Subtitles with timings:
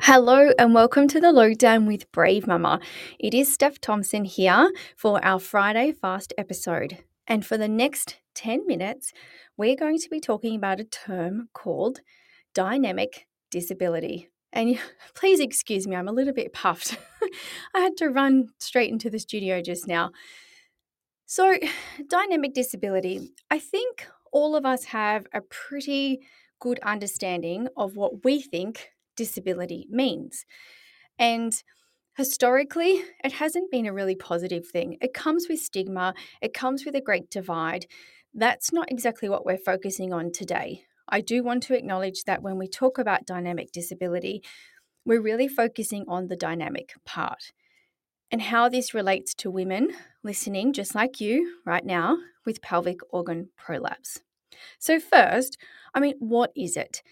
[0.00, 2.78] Hello and welcome to the Lowdown with Brave Mama.
[3.18, 6.98] It is Steph Thompson here for our Friday Fast episode.
[7.26, 9.12] And for the next 10 minutes,
[9.56, 12.00] we're going to be talking about a term called
[12.54, 14.30] dynamic disability.
[14.52, 14.78] And
[15.14, 16.96] please excuse me, I'm a little bit puffed.
[17.74, 20.12] I had to run straight into the studio just now.
[21.26, 21.58] So,
[22.08, 26.20] dynamic disability, I think all of us have a pretty
[26.60, 30.46] good understanding of what we think disability means.
[31.18, 31.52] And
[32.16, 34.96] historically, it hasn't been a really positive thing.
[35.02, 37.86] It comes with stigma, it comes with a great divide.
[38.32, 40.84] That's not exactly what we're focusing on today.
[41.08, 44.42] I do want to acknowledge that when we talk about dynamic disability,
[45.04, 47.52] we're really focusing on the dynamic part
[48.30, 49.90] and how this relates to women
[50.22, 54.20] listening, just like you right now, with pelvic organ prolapse.
[54.78, 55.56] So, first,
[55.94, 57.02] I mean, what is it?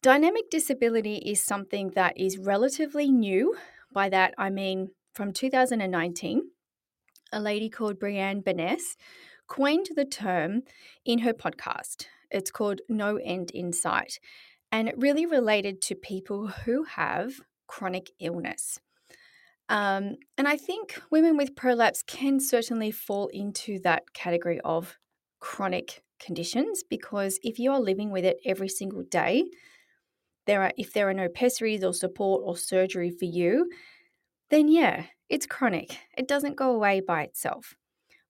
[0.00, 3.56] Dynamic disability is something that is relatively new.
[3.92, 6.42] By that, I mean from 2019,
[7.32, 8.96] a lady called Brianne Benness
[9.48, 10.62] coined the term
[11.04, 12.06] in her podcast.
[12.30, 14.20] It's called No End in Sight,
[14.70, 18.78] and it really related to people who have chronic illness.
[19.68, 24.96] Um, and I think women with prolapse can certainly fall into that category of
[25.40, 29.44] chronic conditions because if you are living with it every single day,
[30.48, 33.68] there are if there are no pessaries or support or surgery for you,
[34.50, 35.98] then yeah, it's chronic.
[36.16, 37.74] It doesn't go away by itself.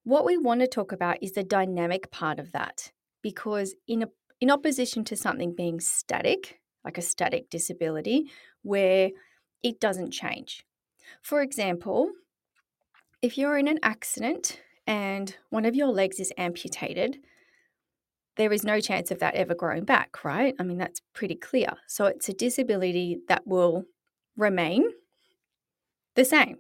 [0.03, 2.91] What we want to talk about is the dynamic part of that
[3.23, 4.07] because in a,
[4.41, 8.31] in opposition to something being static, like a static disability
[8.63, 9.11] where
[9.63, 10.65] it doesn't change.
[11.23, 12.11] For example,
[13.23, 17.19] if you're in an accident and one of your legs is amputated,
[18.39, 20.55] there is no chance of that ever growing back, right?
[20.59, 21.73] I mean, that's pretty clear.
[21.87, 23.85] So it's a disability that will
[24.37, 24.85] remain
[26.15, 26.59] the same.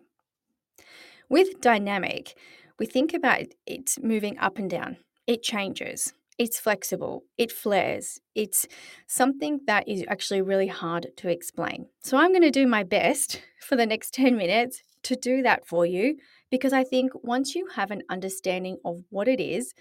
[1.29, 2.37] With dynamic,
[2.79, 6.12] we think about it moving up and down, it changes.
[6.37, 8.67] It's flexible, it flares, it's
[9.09, 11.87] something that is actually really hard to explain.
[12.00, 15.67] So, I'm going to do my best for the next 10 minutes to do that
[15.67, 16.17] for you
[16.50, 19.75] because I think once you have an understanding of what it is,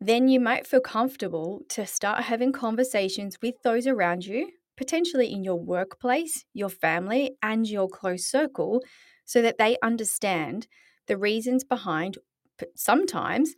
[0.00, 5.42] then you might feel comfortable to start having conversations with those around you, potentially in
[5.42, 8.82] your workplace, your family, and your close circle,
[9.24, 10.68] so that they understand
[11.06, 12.18] the reasons behind
[12.74, 13.54] sometimes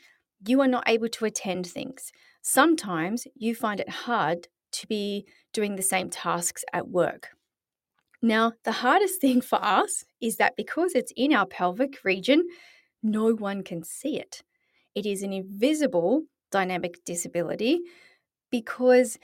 [0.47, 2.12] you are not able to attend things.
[2.43, 7.28] Sometimes you find it hard to be doing the same tasks at work.
[8.22, 12.47] Now, the hardest thing for us is that because it's in our pelvic region,
[13.03, 14.43] no one can see it.
[14.95, 17.81] It is an invisible dynamic disability
[18.51, 19.19] because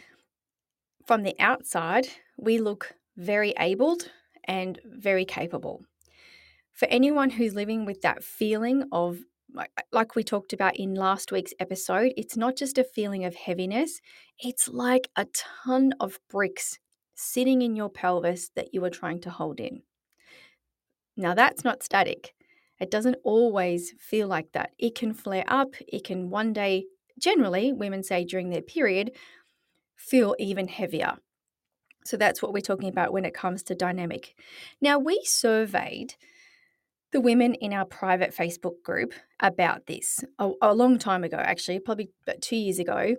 [1.06, 4.10] from the outside, we look very abled
[4.44, 5.84] and very capable.
[6.72, 9.20] For anyone who's living with that feeling of,
[9.56, 13.34] uh, like we talked about in last week's episode, it's not just a feeling of
[13.34, 14.00] heaviness,
[14.38, 16.78] it's like a ton of bricks
[17.14, 19.82] sitting in your pelvis that you are trying to hold in.
[21.16, 22.34] Now, that's not static.
[22.80, 24.70] It doesn't always feel like that.
[24.78, 25.74] It can flare up.
[25.88, 26.84] It can one day,
[27.18, 29.12] generally, women say during their period,
[29.96, 31.16] feel even heavier.
[32.04, 34.34] So that's what we're talking about when it comes to dynamic.
[34.80, 36.14] Now, we surveyed
[37.12, 41.80] the women in our private Facebook group about this a, a long time ago, actually,
[41.80, 43.16] probably about two years ago.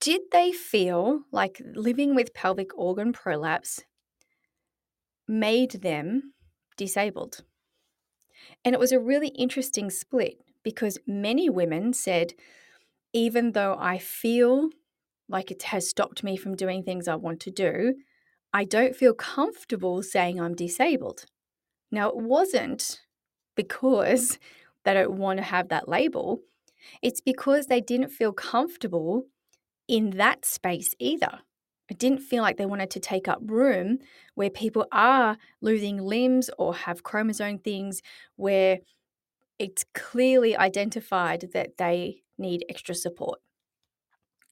[0.00, 3.84] Did they feel like living with pelvic organ prolapse
[5.28, 6.32] made them
[6.76, 7.44] disabled?
[8.64, 12.34] And it was a really interesting split because many women said,
[13.12, 14.70] even though I feel
[15.28, 17.94] like it has stopped me from doing things I want to do,
[18.52, 21.26] I don't feel comfortable saying I'm disabled.
[21.90, 23.00] Now, it wasn't
[23.56, 24.38] because
[24.84, 26.40] they don't want to have that label,
[27.02, 29.26] it's because they didn't feel comfortable
[29.86, 31.40] in that space either.
[31.90, 33.98] It didn't feel like they wanted to take up room
[34.36, 38.00] where people are losing limbs or have chromosome things
[38.36, 38.78] where
[39.58, 43.40] it's clearly identified that they need extra support.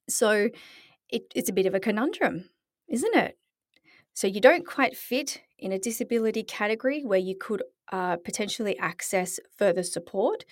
[0.09, 0.51] So
[1.09, 2.51] it, it's a bit of a conundrum,
[2.89, 3.39] isn't it?
[4.15, 9.39] So you don't quite fit in a disability category where you could uh, potentially access
[9.57, 10.45] further support,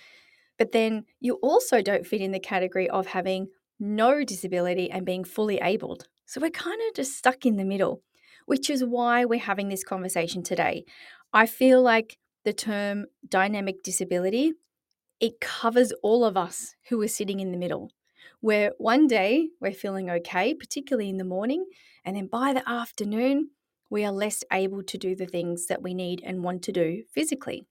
[0.57, 3.47] but then you also don't fit in the category of having
[3.77, 6.07] no disability and being fully abled.
[6.27, 8.03] So we're kind of just stuck in the middle,
[8.45, 10.85] which is why we're having this conversation today.
[11.33, 14.53] I feel like the term dynamic disability
[15.19, 17.89] it covers all of us who are sitting in the middle.
[18.39, 21.65] Where one day we're feeling okay, particularly in the morning,
[22.05, 23.49] and then by the afternoon,
[23.89, 27.03] we are less able to do the things that we need and want to do
[27.11, 27.65] physically.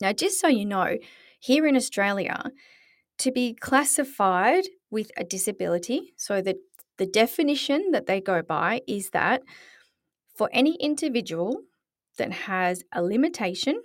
[0.00, 0.96] Now, just so you know,
[1.38, 2.50] here in Australia,
[3.18, 6.56] to be classified with a disability, so that
[6.98, 9.42] the definition that they go by is that
[10.36, 11.62] for any individual
[12.18, 13.80] that has a limitation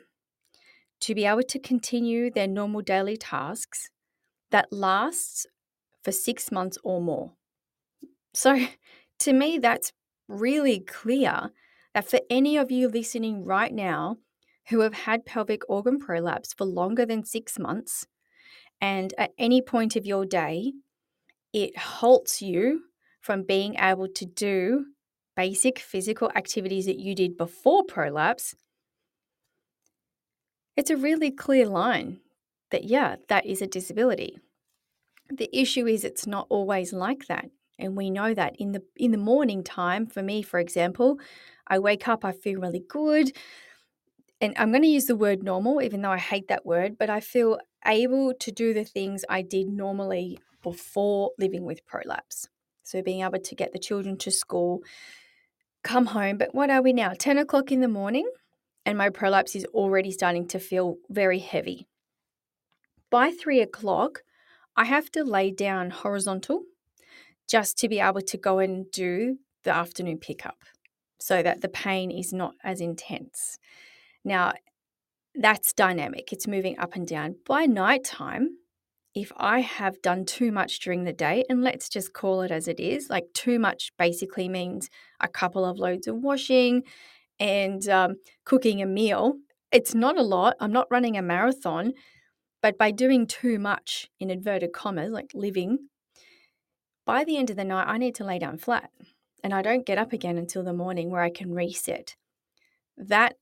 [0.99, 3.89] to be able to continue their normal daily tasks
[4.51, 5.45] that lasts
[6.03, 7.33] for six months or more.
[8.33, 8.67] So,
[9.19, 9.93] to me, that's
[10.27, 11.51] really clear
[11.93, 14.17] that for any of you listening right now
[14.69, 18.07] who have had pelvic organ prolapse for longer than six months,
[18.79, 20.73] and at any point of your day,
[21.51, 22.81] it halts you
[23.23, 24.85] from being able to do
[25.35, 28.53] basic physical activities that you did before prolapse,
[30.75, 32.19] it's a really clear line
[32.69, 34.37] that, yeah, that is a disability.
[35.29, 37.45] The issue is it's not always like that.
[37.79, 41.17] And we know that in the in the morning time, for me, for example,
[41.65, 43.31] I wake up, I feel really good.
[44.41, 47.09] And I'm going to use the word normal, even though I hate that word, but
[47.09, 52.47] I feel able to do the things I did normally before living with prolapse.
[52.83, 54.81] So being able to get the children to school,
[55.83, 56.37] come home.
[56.37, 57.13] But what are we now?
[57.17, 58.29] 10 o'clock in the morning,
[58.85, 61.87] and my prolapse is already starting to feel very heavy.
[63.09, 64.23] By three o'clock,
[64.75, 66.63] I have to lay down horizontal
[67.47, 70.57] just to be able to go and do the afternoon pickup
[71.19, 73.59] so that the pain is not as intense.
[74.25, 74.53] Now,
[75.35, 77.35] that's dynamic, it's moving up and down.
[77.45, 78.57] By nighttime,
[79.15, 82.67] if I have done too much during the day, and let's just call it as
[82.67, 84.89] it is, like too much basically means
[85.19, 86.83] a couple of loads of washing
[87.39, 88.15] and um,
[88.45, 89.35] cooking a meal.
[89.71, 90.55] It's not a lot.
[90.59, 91.93] I'm not running a marathon,
[92.61, 95.89] but by doing too much, in inverted commas, like living,
[97.05, 98.89] by the end of the night, I need to lay down flat
[99.43, 102.15] and I don't get up again until the morning where I can reset.
[102.95, 103.35] That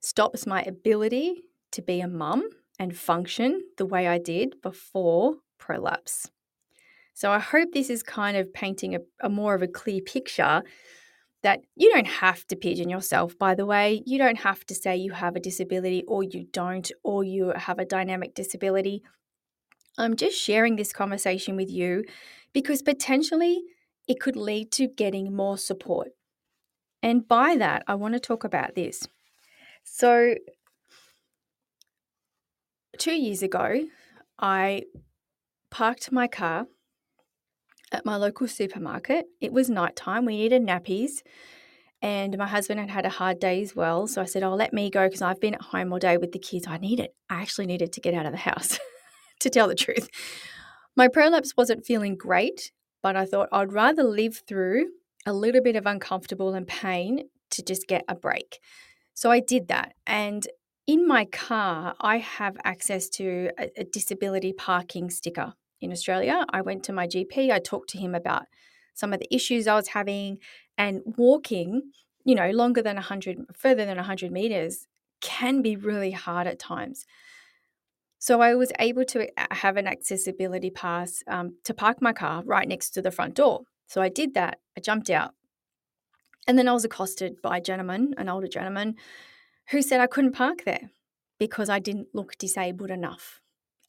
[0.00, 1.42] stops my ability
[1.72, 6.30] to be a mum and function the way I did before prolapse.
[7.14, 10.62] So I hope this is kind of painting a, a, more of a clear picture
[11.42, 14.02] that you don't have to pigeon yourself, by the way.
[14.04, 17.78] You don't have to say you have a disability or you don't, or you have
[17.78, 19.02] a dynamic disability.
[19.96, 22.04] I'm just sharing this conversation with you
[22.52, 23.62] because potentially
[24.06, 26.08] it could lead to getting more support.
[27.02, 29.06] And by that, I want to talk about this.
[29.84, 30.34] So,
[32.96, 33.86] two years ago,
[34.38, 34.84] I
[35.70, 36.66] parked my car
[37.92, 39.26] at my local supermarket.
[39.40, 40.24] It was nighttime.
[40.24, 41.22] We needed nappies.
[42.02, 44.06] And my husband had had a hard day as well.
[44.06, 46.32] So I said, Oh, let me go because I've been at home all day with
[46.32, 46.66] the kids.
[46.66, 47.14] I need it.
[47.30, 48.78] I actually needed to get out of the house,
[49.40, 50.08] to tell the truth.
[50.94, 52.72] My prolapse wasn't feeling great,
[53.02, 54.88] but I thought I'd rather live through
[55.26, 58.60] a little bit of uncomfortable and pain to just get a break.
[59.14, 59.94] So I did that.
[60.06, 60.46] And
[60.86, 66.44] in my car, I have access to a, a, disability parking sticker in Australia.
[66.50, 68.44] I went to my GP, I talked to him about
[68.94, 70.38] some of the issues I was having,
[70.78, 71.90] and walking,
[72.24, 74.86] you know, longer than 100, further than 100 meters
[75.20, 77.04] can be really hard at times.
[78.18, 82.42] So I was able to uh, have an accessibility pass um, to park my car
[82.44, 83.62] right next to the front door.
[83.86, 84.60] So I did that.
[84.76, 85.34] I jumped out.
[86.48, 88.94] And then I was accosted by a gentleman, an older gentleman,
[89.70, 90.90] who said I couldn't park there
[91.38, 93.40] because I didn't look disabled enough.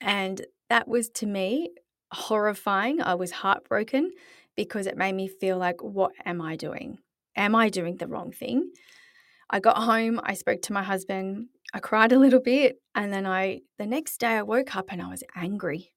[0.02, 1.70] And that was to me
[2.12, 3.02] horrifying.
[3.02, 4.12] I was heartbroken
[4.56, 7.00] because it made me feel like, what am I doing?
[7.36, 8.72] Am I doing the wrong thing?
[9.50, 13.26] I got home, I spoke to my husband, I cried a little bit, and then
[13.26, 15.94] I, the next day, I woke up and I was angry.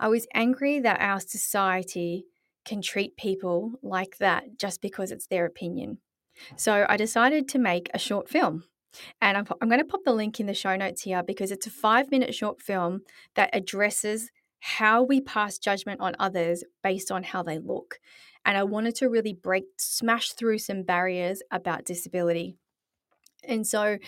[0.00, 2.24] I was angry that our society
[2.64, 5.98] can treat people like that just because it's their opinion.
[6.56, 8.64] So I decided to make a short film
[9.20, 11.66] and I'm, I'm going to pop the link in the show notes here because it's
[11.66, 13.00] a five minute short film
[13.34, 17.98] that addresses how we pass judgment on others based on how they look.
[18.46, 22.56] And I wanted to really break, smash through some barriers about disability.
[23.46, 23.98] And so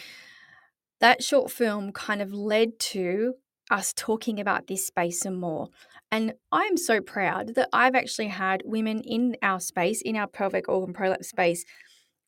[1.00, 3.35] that short film kind of led to
[3.71, 5.69] us talking about this space some more.
[6.11, 10.69] And I'm so proud that I've actually had women in our space, in our pelvic
[10.69, 11.64] organ prolapse space,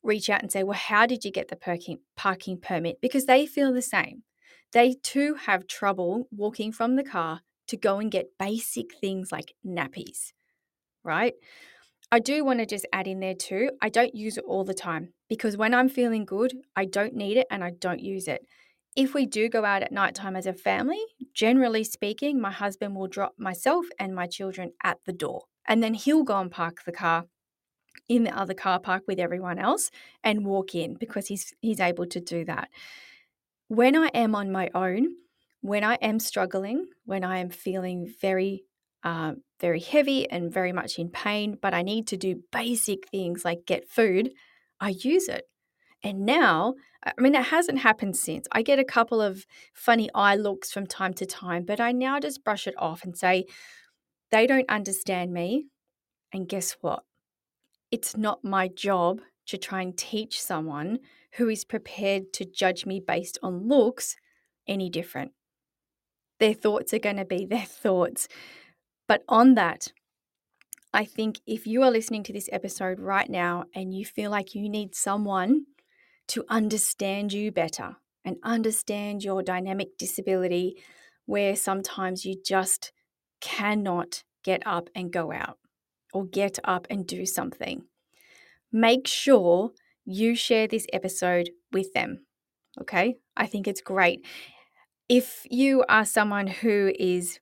[0.03, 2.99] reach out and say, Well, how did you get the parking, parking permit?
[3.01, 4.23] Because they feel the same.
[4.71, 9.53] They too have trouble walking from the car to go and get basic things like
[9.65, 10.33] nappies,
[11.03, 11.33] right?
[12.11, 14.73] I do want to just add in there too, I don't use it all the
[14.73, 18.41] time because when I'm feeling good, I don't need it and I don't use it.
[18.95, 20.99] If we do go out at nighttime as a family,
[21.35, 25.93] generally speaking, my husband will drop myself and my children at the door and then
[25.93, 27.25] he'll go and park the car
[28.07, 29.91] in the other car park with everyone else
[30.23, 32.69] and walk in because he's he's able to do that.
[33.67, 35.15] When I am on my own,
[35.61, 38.63] when I am struggling, when I am feeling very
[39.03, 43.45] uh, very heavy and very much in pain, but I need to do basic things
[43.45, 44.31] like get food,
[44.79, 45.45] I use it.
[46.03, 48.47] And now, I mean, it hasn't happened since.
[48.51, 52.19] I get a couple of funny eye looks from time to time, but I now
[52.19, 53.45] just brush it off and say,
[54.31, 55.65] they don't understand me.
[56.31, 57.03] And guess what?
[57.91, 60.99] It's not my job to try and teach someone
[61.33, 64.15] who is prepared to judge me based on looks
[64.67, 65.31] any different.
[66.39, 68.27] Their thoughts are going to be their thoughts.
[69.07, 69.91] But on that,
[70.93, 74.55] I think if you are listening to this episode right now and you feel like
[74.55, 75.65] you need someone
[76.29, 80.81] to understand you better and understand your dynamic disability,
[81.25, 82.91] where sometimes you just
[83.41, 85.57] cannot get up and go out
[86.13, 87.83] or get up and do something.
[88.71, 89.71] Make sure
[90.05, 92.25] you share this episode with them.
[92.81, 94.25] Okay, I think it's great.
[95.07, 97.39] If you are someone who is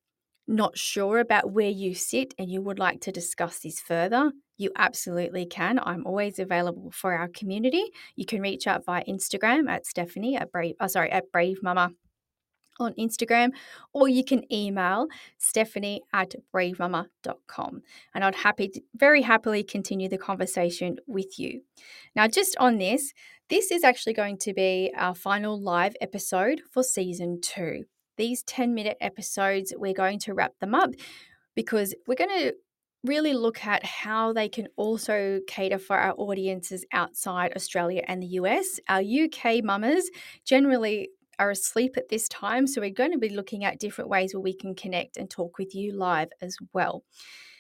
[0.48, 4.72] not sure about where you sit and you would like to discuss this further, you
[4.78, 5.80] absolutely can.
[5.84, 7.84] I'm always available for our community.
[8.16, 11.92] You can reach out via Instagram at Stephanie at Brave, oh, sorry, at Brave Mama
[12.80, 13.50] on Instagram,
[13.94, 15.08] or you can email
[15.38, 17.82] stephanie at bravemama.com.
[18.14, 21.62] And I'd happy to, very happily continue the conversation with you.
[22.16, 23.14] Now, just on this,
[23.50, 27.86] this is actually going to be our final live episode for season two.
[28.18, 30.90] These 10 minute episodes, we're going to wrap them up
[31.56, 32.54] because we're going to
[33.04, 38.28] really look at how they can also cater for our audiences outside Australia and the
[38.28, 38.80] US.
[38.90, 40.10] Our UK mamas
[40.44, 44.34] generally are asleep at this time, so we're going to be looking at different ways
[44.34, 47.04] where we can connect and talk with you live as well.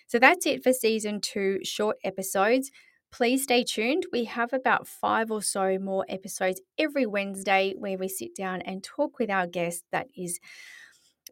[0.07, 2.71] So that's it for season two short episodes.
[3.11, 4.05] Please stay tuned.
[4.11, 8.83] We have about five or so more episodes every Wednesday where we sit down and
[8.83, 10.39] talk with our guests that is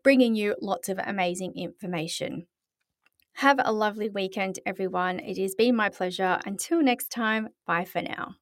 [0.03, 2.47] bringing you lots of amazing information.
[3.39, 5.19] Have a lovely weekend, everyone.
[5.19, 6.39] It has been my pleasure.
[6.45, 8.35] Until next time, bye for now.